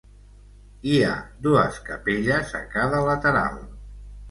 Hi 0.91 0.95
ha 1.07 1.11
dues 1.49 1.77
capelles 1.91 2.57
a 2.63 2.65
cada 2.75 3.05
lateral. 3.13 3.65